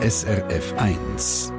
SRF 0.00 0.74
1. 0.76 1.52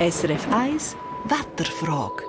SRF 0.00 0.48
1 0.50 0.96
Wetterfrage. 1.26 2.24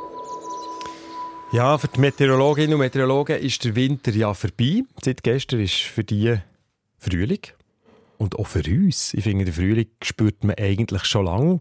Ja, 1.54 1.78
für 1.78 1.88
die 1.88 2.02
Meteorologinnen 2.02 2.74
und 2.74 2.82
Meteorologen 2.82 3.40
ist 3.40 3.64
der 3.64 3.74
Winter 3.78 4.12
ja 4.12 4.34
vorbei. 4.34 4.84
Seit 5.02 5.24
gestern 5.24 5.62
ist 5.62 5.76
für 5.76 6.04
die 6.04 6.36
Frühling. 6.98 7.48
Und 8.18 8.38
auch 8.38 8.48
für 8.48 8.64
uns. 8.68 9.14
Ich 9.14 9.24
finde, 9.24 9.46
den 9.46 9.54
Frühling 9.54 9.88
spürt 10.04 10.44
man 10.44 10.58
eigentlich 10.60 11.06
schon 11.06 11.28
lange. 11.28 11.60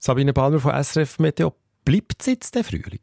Sabine 0.00 0.32
Balmer 0.32 0.58
von 0.58 0.82
SRF 0.82 1.20
Meteo, 1.20 1.54
bleibt 1.84 2.16
es 2.18 2.26
jetzt 2.26 2.56
der 2.56 2.64
Frühling? 2.64 2.98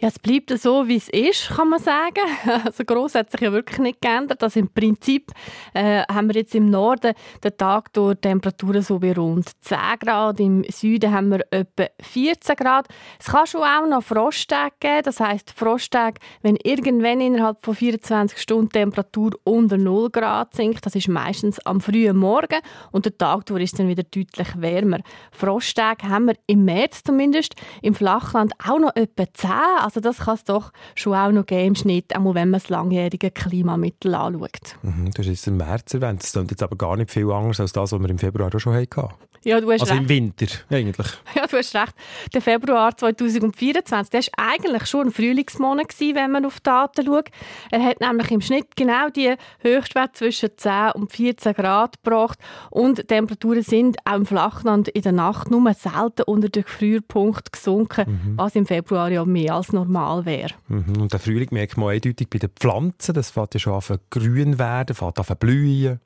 Ja, 0.00 0.08
es 0.08 0.18
bleibt 0.18 0.50
so, 0.58 0.88
wie 0.88 0.96
es 0.96 1.08
ist, 1.08 1.48
kann 1.48 1.68
man 1.68 1.80
sagen. 1.80 2.20
Also 2.64 2.84
gross 2.84 3.14
hat 3.14 3.30
sich 3.30 3.40
ja 3.40 3.52
wirklich 3.52 3.78
nicht 3.78 4.00
geändert. 4.00 4.42
Also 4.42 4.60
im 4.60 4.68
Prinzip 4.68 5.30
äh, 5.74 6.02
haben 6.10 6.28
wir 6.28 6.36
jetzt 6.36 6.54
im 6.54 6.70
Norden 6.70 7.14
den 7.42 7.56
Tag 7.56 7.92
durch 7.92 8.16
Temperaturen 8.20 8.82
so 8.82 8.98
bei 8.98 9.12
rund 9.14 9.50
10 9.62 9.78
Grad. 10.00 10.40
Im 10.40 10.64
Süden 10.64 11.12
haben 11.12 11.30
wir 11.30 11.40
etwa 11.50 11.86
14 12.00 12.56
Grad. 12.56 12.88
Es 13.18 13.26
kann 13.26 13.46
schon 13.46 13.62
auch 13.62 13.86
noch 13.86 14.02
Frosttage 14.02 14.74
geben. 14.80 15.02
Das 15.04 15.20
heisst 15.20 15.50
Frosttage, 15.50 16.20
wenn 16.42 16.56
irgendwann 16.56 17.20
innerhalb 17.20 17.64
von 17.64 17.74
24 17.74 18.38
Stunden 18.38 18.70
Temperatur 18.70 19.32
unter 19.44 19.76
0 19.76 20.10
Grad 20.10 20.54
sinkt. 20.54 20.84
Das 20.84 20.94
ist 20.94 21.08
meistens 21.08 21.58
am 21.66 21.80
frühen 21.80 22.16
Morgen 22.16 22.60
und 22.90 23.04
der 23.04 23.16
Tag 23.16 23.46
durch 23.46 23.62
ist 23.62 23.78
dann 23.78 23.88
wieder 23.88 24.02
deutlich 24.02 24.48
wärmer. 24.56 24.98
Frosttage 25.30 26.08
haben 26.08 26.26
wir 26.26 26.34
im 26.46 26.64
März 26.64 27.02
zumindest. 27.04 27.54
Im 27.82 27.94
Flachland 27.94 28.52
auch 28.66 28.78
noch 28.78 28.94
etwa 28.96 29.24
10 29.32 29.50
also 29.80 30.00
das 30.00 30.18
kann 30.18 30.34
es 30.34 30.44
doch 30.44 30.72
schon 30.94 31.14
auch 31.14 31.30
noch 31.30 31.46
geben 31.46 31.68
im 31.68 31.74
Schnitt, 31.74 32.16
auch 32.16 32.34
wenn 32.34 32.50
man 32.50 32.60
das 32.60 32.68
langjährige 32.68 33.30
Klimamittel 33.30 34.14
anschaut. 34.14 34.76
Mhm, 34.82 35.10
du 35.10 35.18
hast 35.18 35.26
jetzt 35.26 35.46
im 35.46 35.56
März 35.56 35.94
erwähnt, 35.94 36.22
das 36.22 36.32
klingt 36.32 36.50
jetzt 36.50 36.62
aber 36.62 36.76
gar 36.76 36.96
nicht 36.96 37.10
viel 37.10 37.30
anders 37.30 37.60
als 37.60 37.72
das, 37.72 37.92
was 37.92 38.00
wir 38.00 38.10
im 38.10 38.18
Februar 38.18 38.54
auch 38.54 38.58
schon 38.58 38.74
hatten. 38.74 39.08
Ja, 39.44 39.60
du 39.60 39.72
hast 39.72 39.80
also 39.80 39.94
recht. 39.94 40.02
im 40.02 40.08
Winter 40.08 40.46
eigentlich. 40.70 41.06
Ja, 41.34 41.46
du 41.46 41.56
hast 41.56 41.74
recht. 41.74 41.94
Der 42.32 42.42
Februar 42.42 42.96
2024, 42.96 44.10
der 44.10 44.20
war 44.20 44.52
eigentlich 44.52 44.86
schon 44.86 45.08
ein 45.08 45.12
Frühlingsmonat, 45.12 45.88
gewesen, 45.88 46.14
wenn 46.14 46.30
man 46.30 46.44
auf 46.44 46.60
die 46.60 46.64
Daten 46.64 47.06
schaut. 47.06 47.28
Er 47.70 47.82
hat 47.82 48.00
nämlich 48.00 48.30
im 48.30 48.40
Schnitt 48.40 48.76
genau 48.76 49.08
die 49.08 49.34
Höchstwerte 49.60 50.12
zwischen 50.12 50.50
10 50.56 50.92
und 50.94 51.10
14 51.10 51.54
Grad 51.54 52.02
gebracht 52.02 52.38
und 52.70 52.98
die 52.98 53.04
Temperaturen 53.04 53.62
sind 53.62 53.96
auch 54.04 54.16
im 54.16 54.26
Flachland 54.26 54.88
in 54.88 55.02
der 55.02 55.12
Nacht 55.12 55.50
nur 55.50 55.72
selten 55.74 56.22
unter 56.26 56.48
den 56.48 56.64
Frühpunkt 56.64 57.52
gesunken, 57.52 58.04
mhm. 58.06 58.38
was 58.38 58.54
im 58.54 58.66
Februar 58.66 59.10
ja 59.10 59.24
mehr 59.24 59.41
als 59.50 59.72
normal 59.72 60.24
wäre. 60.24 60.54
Mhm. 60.68 61.02
Und 61.02 61.12
der 61.12 61.20
Frühling 61.20 61.48
merkt 61.50 61.76
man 61.76 61.90
eindeutig 61.90 62.28
bei 62.28 62.38
den 62.38 62.50
Pflanzen, 62.50 63.14
das 63.14 63.30
fängt 63.30 63.54
ja 63.54 63.60
schon 63.60 63.74
an 63.74 63.98
grün 64.10 64.58
werden, 64.58 64.94
fängt 64.94 65.18
an 65.18 65.36
blühen. 65.38 66.00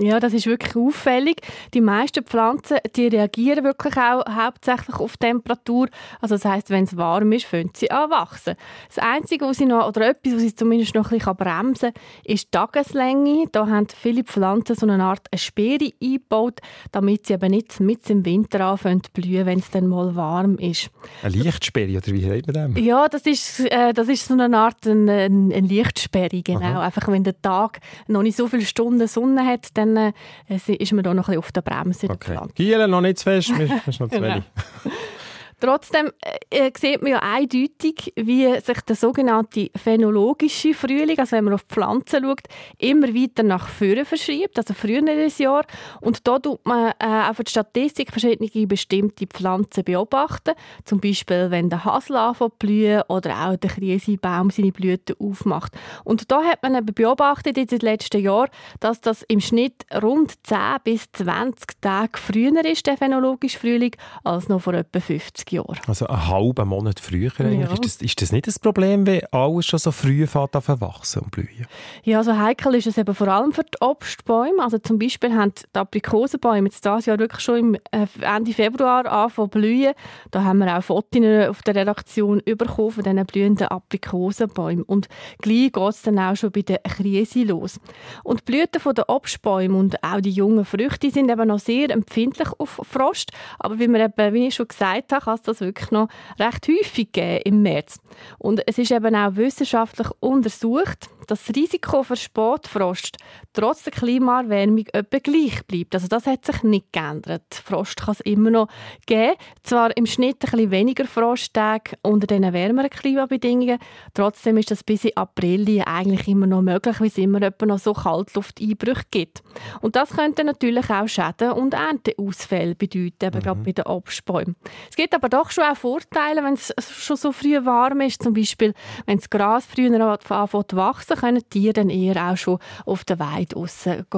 Ja, 0.00 0.18
das 0.18 0.32
ist 0.32 0.46
wirklich 0.46 0.74
auffällig. 0.76 1.42
Die 1.74 1.82
meisten 1.82 2.24
Pflanzen 2.24 2.78
die 2.96 3.08
reagieren 3.08 3.64
wirklich 3.64 3.96
auch 3.98 4.24
hauptsächlich 4.28 4.96
auf 4.96 5.18
Temperatur. 5.18 5.88
Also 6.20 6.36
das 6.36 6.44
heißt, 6.46 6.70
wenn 6.70 6.84
es 6.84 6.96
warm 6.96 7.32
ist, 7.32 7.44
fangen 7.44 7.70
sie 7.74 7.90
an 7.90 8.10
wachsen. 8.10 8.54
Das 8.88 8.98
Einzige, 8.98 9.44
was 9.44 9.58
sie 9.58 9.66
noch, 9.66 9.86
oder 9.86 10.08
etwas, 10.08 10.34
was 10.34 10.40
sie 10.40 10.54
zumindest 10.54 10.94
noch 10.94 11.10
ein 11.10 11.18
bisschen 11.18 11.36
bremsen 11.36 11.92
kann, 11.92 12.02
ist 12.24 12.44
die 12.46 12.50
Tageslänge. 12.50 13.44
Da 13.52 13.66
haben 13.66 13.88
viele 13.94 14.24
Pflanzen 14.24 14.74
so 14.74 14.86
eine 14.86 15.04
Art 15.04 15.26
Sperre 15.36 15.90
eingebaut, 16.02 16.60
damit 16.92 17.26
sie 17.26 17.34
eben 17.34 17.50
nicht 17.50 17.78
mit 17.80 18.08
im 18.08 18.24
Winter 18.24 18.60
anfangen 18.60 19.02
zu 19.02 19.10
blühen, 19.12 19.44
wenn 19.44 19.58
es 19.58 19.70
dann 19.70 19.86
mal 19.86 20.16
warm 20.16 20.56
ist. 20.56 20.90
Eine 21.22 21.36
Lichtsperre, 21.36 21.90
oder 21.90 22.06
wie 22.06 22.22
sagt 22.22 22.46
man 22.46 22.74
das? 22.74 22.82
Ja, 22.82 23.06
das 23.08 23.26
ist, 23.26 23.60
äh, 23.60 23.92
das 23.92 24.08
ist 24.08 24.26
so 24.26 24.32
eine 24.34 24.56
Art 24.56 24.86
eine, 24.86 25.12
eine 25.12 25.60
Lichtsperre, 25.60 26.42
genau. 26.42 26.60
Aha. 26.60 26.86
Einfach, 26.86 27.08
wenn 27.08 27.24
der 27.24 27.40
Tag 27.42 27.80
noch 28.08 28.22
nicht 28.22 28.36
so 28.36 28.48
viele 28.48 28.64
Stunden 28.64 29.06
Sonne 29.06 29.44
hat, 29.44 29.68
dann 29.74 29.89
dann 29.94 30.12
äh, 30.48 30.74
ist 30.74 30.92
man 30.92 31.04
da 31.04 31.14
noch 31.14 31.28
ein 31.28 31.32
bisschen 31.32 31.38
auf 31.38 31.52
der 31.52 31.62
Bremse. 31.62 32.08
Okay. 32.10 32.38
Giele 32.54 32.88
noch 32.88 33.00
nicht 33.00 33.18
zu 33.18 33.24
fest, 33.24 33.50
das 33.50 33.86
ist 33.86 34.00
noch 34.00 34.08
zu 34.08 34.20
wenig. 34.22 34.44
Trotzdem 35.60 36.10
äh, 36.22 36.68
äh, 36.68 36.72
sieht 36.78 37.02
man 37.02 37.12
ja 37.12 37.18
eindeutig, 37.18 38.12
wie 38.16 38.58
sich 38.60 38.80
der 38.80 38.96
sogenannte 38.96 39.70
phänologische 39.76 40.72
Frühling, 40.72 41.18
also 41.18 41.36
wenn 41.36 41.44
man 41.44 41.54
auf 41.54 41.62
Pflanzen 41.68 42.24
schaut, 42.24 42.42
immer 42.78 43.08
weiter 43.08 43.42
nach 43.42 43.68
vorne 43.68 44.06
verschiebt, 44.06 44.56
also 44.56 44.72
früher 44.72 45.06
in 45.06 45.30
Jahr. 45.38 45.64
Und 46.00 46.26
da 46.26 46.38
tut 46.38 46.64
man 46.64 46.92
äh, 46.98 47.30
auf 47.30 47.36
der 47.36 47.50
Statistik 47.50 48.10
verschiedene 48.10 48.66
bestimmte 48.66 49.26
Pflanzen 49.26 49.84
beobachten. 49.84 50.54
Zum 50.84 51.00
Beispiel, 51.00 51.50
wenn 51.50 51.68
der 51.68 51.84
Hasel 51.84 52.18
blühen 52.58 53.02
oder 53.08 53.48
auch 53.48 53.56
der 53.56 53.70
Krisebaum 53.70 54.50
seine 54.50 54.72
Blüten 54.72 55.16
aufmacht. 55.18 55.72
Und 56.04 56.30
da 56.30 56.42
hat 56.42 56.62
man 56.62 56.74
eben 56.74 56.94
beobachtet 56.94 57.58
in 57.58 57.66
den 57.66 57.80
letzten 57.80 58.22
Jahren, 58.22 58.50
dass 58.80 59.00
das 59.00 59.22
im 59.28 59.40
Schnitt 59.40 59.84
rund 60.02 60.34
10 60.46 60.58
bis 60.84 61.10
20 61.12 61.80
Tage 61.80 62.18
früher 62.18 62.64
ist, 62.64 62.86
der 62.86 62.96
phänologische 62.96 63.58
Frühling, 63.58 63.94
als 64.24 64.48
noch 64.48 64.62
vor 64.62 64.74
etwa 64.74 65.00
50 65.00 65.49
Jahren. 65.50 65.78
Also 65.86 66.06
einen 66.06 66.28
halben 66.28 66.68
Monat 66.68 67.00
früher 67.00 67.30
eigentlich. 67.38 67.60
Ja. 67.60 67.72
Ist, 67.72 67.84
das, 67.84 67.96
ist 67.96 68.22
das 68.22 68.32
nicht 68.32 68.46
das 68.46 68.58
Problem, 68.58 69.06
wenn 69.06 69.22
alles 69.32 69.66
schon 69.66 69.78
so 69.78 69.92
früh 69.92 70.26
fängt 70.26 70.54
an 70.56 70.80
wachsen 70.80 71.22
und 71.22 71.30
blühen? 71.30 71.66
Ja, 72.04 72.18
also 72.18 72.36
heikel 72.36 72.74
ist 72.74 72.86
es 72.86 72.98
eben 72.98 73.14
vor 73.14 73.28
allem 73.28 73.52
für 73.52 73.62
die 73.62 73.80
Obstbäume. 73.80 74.62
Also 74.62 74.78
zum 74.78 74.98
Beispiel 74.98 75.34
haben 75.34 75.52
die 75.54 75.78
Aprikosenbäume 75.78 76.68
jetzt 76.68 76.84
dieses 76.84 77.06
Jahr 77.06 77.18
wirklich 77.18 77.40
schon 77.40 77.58
im 77.58 77.74
äh, 77.90 78.06
Ende 78.20 78.52
Februar 78.52 79.06
angefangen 79.06 79.50
blühen. 79.50 79.94
Da 80.30 80.44
haben 80.44 80.58
wir 80.58 80.76
auch 80.76 80.82
Fotos 80.82 81.48
auf 81.48 81.62
der 81.62 81.74
Redaktion 81.74 82.42
bekommen 82.44 82.90
von 82.90 83.04
diesen 83.04 83.26
blühenden 83.26 83.68
Aprikosenbäumen. 83.68 84.84
Und 84.84 85.08
gleich 85.40 85.72
geht 85.72 85.88
es 85.88 86.02
dann 86.02 86.18
auch 86.18 86.36
schon 86.36 86.52
bei 86.52 86.62
der 86.62 86.78
Krise 86.78 87.44
los. 87.44 87.80
Und 88.22 88.40
die 88.40 88.52
Blüten 88.52 88.94
der 88.94 89.08
Obstbäume 89.08 89.76
und 89.76 90.02
auch 90.02 90.20
die 90.20 90.30
jungen 90.30 90.64
Früchte 90.64 91.10
sind 91.10 91.30
eben 91.30 91.48
noch 91.48 91.58
sehr 91.58 91.90
empfindlich 91.90 92.48
auf 92.58 92.80
Frost. 92.82 93.32
Aber 93.58 93.78
wie, 93.78 93.88
wir 93.88 94.00
eben, 94.00 94.34
wie 94.34 94.48
ich 94.48 94.54
schon 94.54 94.68
gesagt 94.68 95.12
habe, 95.12 95.24
es 95.40 95.58
das 95.58 95.60
wirklich 95.60 95.90
noch 95.90 96.08
recht 96.38 96.68
häufig 96.68 97.12
gegeben 97.12 97.42
im 97.44 97.62
März. 97.62 98.00
Und 98.38 98.62
es 98.66 98.78
ist 98.78 98.90
eben 98.90 99.14
auch 99.14 99.36
wissenschaftlich 99.36 100.08
untersucht, 100.20 101.08
das 101.30 101.48
Risiko 101.54 102.02
für 102.02 102.16
Spätfrost 102.16 103.16
trotz 103.52 103.84
der 103.84 103.92
Klimaerwärmung 103.92 104.86
etwa 104.92 105.18
gleich 105.18 105.64
bleibt. 105.66 105.94
Also 105.94 106.08
das 106.08 106.26
hat 106.26 106.44
sich 106.44 106.62
nicht 106.62 106.92
geändert. 106.92 107.42
Frost 107.52 108.00
kann 108.00 108.12
es 108.12 108.20
immer 108.20 108.50
noch 108.50 108.68
geben. 109.06 109.34
Zwar 109.62 109.96
im 109.96 110.06
Schnitt 110.06 110.44
ein 110.44 110.50
bisschen 110.50 110.70
weniger 110.70 111.06
Frosttage 111.06 111.96
unter 112.02 112.26
den 112.26 112.52
wärmeren 112.52 112.90
Klimabedingungen. 112.90 113.78
Trotzdem 114.14 114.56
ist 114.56 114.70
das 114.70 114.84
bis 114.84 115.04
in 115.04 115.16
April 115.16 115.60
eigentlich 115.84 116.26
immer 116.28 116.46
noch 116.46 116.62
möglich, 116.62 117.00
weil 117.00 117.08
es 117.08 117.18
immer 117.18 117.42
etwa 117.42 117.66
noch 117.66 117.78
so 117.78 117.92
Kaltlufteinbrüche 117.92 119.04
gibt. 119.10 119.42
Und 119.80 119.96
das 119.96 120.10
könnte 120.10 120.44
natürlich 120.44 120.90
auch 120.90 121.08
Schäden 121.08 121.52
und 121.52 121.74
Ernteausfälle 121.74 122.74
bedeuten, 122.74 123.24
eben 123.24 123.38
mhm. 123.38 123.42
gerade 123.42 123.60
bei 123.60 123.72
den 123.72 123.86
Obstbäumen. 123.86 124.56
Es 124.88 124.96
gibt 124.96 125.14
aber 125.14 125.28
doch 125.28 125.50
schon 125.50 125.64
auch 125.64 125.76
Vorteile, 125.76 126.42
wenn 126.42 126.54
es 126.54 126.72
schon 126.90 127.16
so 127.16 127.32
früh 127.32 127.64
warm 127.64 128.00
ist. 128.00 128.22
Zum 128.22 128.32
Beispiel, 128.32 128.74
wenn 129.06 129.18
das 129.18 129.30
Gras 129.30 129.66
früher 129.66 129.90
anfängt 130.00 130.70
zu 130.70 130.76
wachsen, 130.76 131.16
können 131.20 131.42
Tiere 131.50 131.74
dann 131.74 131.90
eher 131.90 132.30
auch 132.30 132.36
schon 132.36 132.58
auf 132.86 133.04
der 133.04 133.18
Weide 133.18 133.56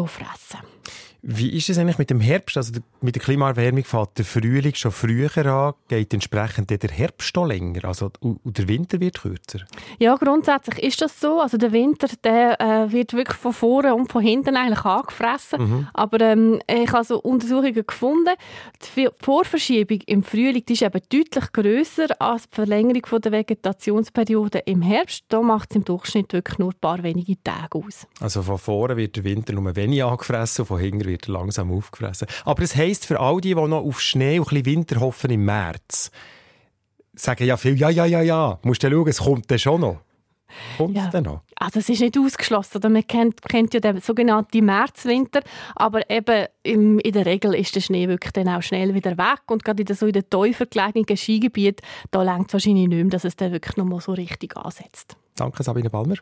fressen. 0.06 0.60
Wie 1.24 1.56
ist 1.56 1.70
es 1.70 1.78
eigentlich 1.78 1.98
mit 1.98 2.10
dem 2.10 2.20
Herbst? 2.20 2.56
Also 2.56 2.72
mit 3.00 3.14
der 3.14 3.22
Klimaerwärmung 3.22 3.84
fängt 3.84 4.18
der 4.18 4.24
Frühling 4.24 4.74
schon 4.74 4.90
früher 4.90 5.30
an, 5.46 5.74
geht 5.86 6.12
entsprechend 6.12 6.70
der 6.70 6.90
Herbst 6.90 7.36
noch 7.36 7.46
länger, 7.46 7.84
also 7.84 8.10
und 8.18 8.40
der 8.44 8.66
Winter 8.66 8.98
wird 8.98 9.20
kürzer? 9.20 9.60
Ja, 10.00 10.16
grundsätzlich 10.16 10.82
ist 10.82 11.00
das 11.00 11.20
so. 11.20 11.40
Also 11.40 11.58
der 11.58 11.70
Winter 11.70 12.08
der, 12.24 12.60
äh, 12.60 12.90
wird 12.90 13.12
wirklich 13.12 13.36
von 13.36 13.52
vorne 13.52 13.94
und 13.94 14.10
von 14.10 14.20
hinten 14.20 14.56
eigentlich 14.56 14.84
angefressen. 14.84 15.62
Mhm. 15.62 15.88
Aber 15.94 16.20
ähm, 16.20 16.60
ich 16.68 16.90
habe 16.90 17.04
so 17.04 17.20
Untersuchungen 17.20 17.86
gefunden, 17.86 18.34
die 18.96 19.08
Vorverschiebung 19.20 20.00
im 20.06 20.24
Frühling 20.24 20.64
die 20.66 20.72
ist 20.72 20.82
eben 20.82 21.00
deutlich 21.08 21.52
grösser 21.52 22.20
als 22.20 22.48
die 22.48 22.56
Verlängerung 22.56 23.06
von 23.06 23.20
der 23.20 23.30
Vegetationsperiode 23.30 24.58
im 24.66 24.82
Herbst. 24.82 25.24
Da 25.28 25.40
macht 25.40 25.70
es 25.70 25.76
im 25.76 25.84
Durchschnitt 25.84 26.32
wirklich 26.32 26.58
nur 26.58 26.70
ein 26.70 26.80
paar 26.80 27.00
wenige 27.04 27.40
Tage 27.44 27.78
aus. 27.78 28.08
Also 28.18 28.42
von 28.42 28.58
vorne 28.58 28.96
wird 28.96 29.14
der 29.14 29.22
Winter 29.22 29.52
nur 29.52 29.76
wenig 29.76 30.02
angefressen 30.02 30.62
und 30.62 30.66
von 30.66 30.80
hinten 30.80 31.11
wird 31.12 31.28
langsam 31.28 31.70
aufgefressen. 31.70 32.26
Aber 32.44 32.62
es 32.62 32.74
heisst 32.74 33.06
für 33.06 33.20
all 33.20 33.40
die, 33.40 33.54
die 33.54 33.54
noch 33.54 33.84
auf 33.84 34.00
Schnee 34.00 34.38
und 34.38 34.50
ein 34.52 34.64
Winter 34.64 35.00
hoffen 35.00 35.30
im 35.30 35.44
März, 35.44 36.10
sagen 37.14 37.46
ja 37.46 37.56
viel, 37.56 37.76
ja, 37.78 37.90
ja, 37.90 38.04
ja, 38.06 38.22
ja, 38.22 38.58
musst 38.62 38.82
du 38.82 38.90
schauen, 38.90 39.08
es 39.08 39.18
kommt 39.18 39.50
dann 39.50 39.58
schon 39.58 39.80
noch. 39.80 40.00
Kommt 40.76 40.96
ja. 40.96 41.08
denn 41.08 41.24
noch? 41.24 41.42
Also 41.56 41.78
es 41.78 41.88
ist 41.88 42.00
nicht 42.00 42.18
ausgeschlossen. 42.18 42.78
Oder 42.78 42.88
man 42.88 43.06
kennt, 43.06 43.40
kennt 43.42 43.72
ja 43.74 43.80
den 43.80 44.00
sogenannten 44.00 44.64
Märzwinter, 44.64 45.40
aber 45.74 46.08
eben 46.10 46.46
im, 46.62 46.98
in 46.98 47.12
der 47.12 47.26
Regel 47.26 47.54
ist 47.54 47.74
der 47.74 47.80
Schnee 47.80 48.08
wirklich 48.08 48.32
dann 48.32 48.48
auch 48.48 48.62
schnell 48.62 48.94
wieder 48.94 49.16
weg 49.16 49.42
und 49.48 49.64
gerade 49.64 49.82
in 49.82 49.94
so 49.94 50.06
in 50.06 50.12
den 50.12 50.28
tiefer 50.28 50.66
gelegenen 50.66 51.16
Skigebieten, 51.16 51.86
da 52.10 52.22
längt 52.22 52.48
es 52.48 52.52
wahrscheinlich 52.52 52.88
nicht 52.88 53.02
mehr, 53.02 53.10
dass 53.10 53.24
es 53.24 53.36
dann 53.36 53.52
wirklich 53.52 53.76
noch 53.76 53.84
mal 53.84 54.00
so 54.00 54.12
richtig 54.12 54.56
ansetzt. 54.56 55.16
Danke 55.36 55.62
Sabine 55.62 55.88
Balmer. 55.88 56.16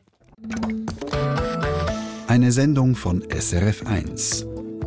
Eine 2.29 2.53
Sendung 2.53 2.95
von 2.95 3.23
SRF1. 3.25 4.60